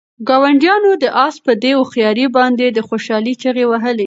[0.27, 3.99] ګاونډیانو د آس په دې هوښیارۍ باندې د خوشحالۍ چیغې وهلې.